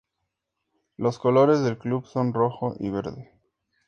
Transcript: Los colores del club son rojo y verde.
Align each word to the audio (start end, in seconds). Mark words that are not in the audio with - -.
Los 0.97 1.19
colores 1.19 1.61
del 1.61 1.77
club 1.77 2.07
son 2.07 2.33
rojo 2.33 2.73
y 2.79 2.89
verde. 2.89 3.33